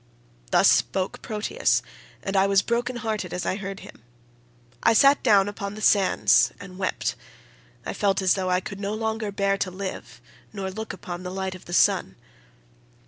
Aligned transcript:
"Thus 0.49 0.67
spoke 0.67 1.21
Proteus, 1.21 1.83
and 2.23 2.35
I 2.35 2.47
was 2.47 2.63
broken 2.63 2.95
hearted 2.95 3.35
as 3.35 3.45
I 3.45 3.55
heard 3.57 3.81
him. 3.81 4.01
I 4.81 4.93
sat 4.93 5.21
down 5.21 5.47
upon 5.47 5.75
the 5.75 5.81
sands 5.83 6.51
and 6.59 6.79
wept; 6.79 7.13
I 7.85 7.93
felt 7.93 8.19
as 8.19 8.33
though 8.33 8.49
I 8.49 8.61
could 8.61 8.79
no 8.79 8.95
longer 8.95 9.31
bear 9.31 9.59
to 9.59 9.69
live 9.69 10.19
nor 10.51 10.71
look 10.71 10.91
upon 10.91 11.21
the 11.21 11.29
light 11.29 11.53
of 11.53 11.65
the 11.65 11.71
sun. 11.73 12.15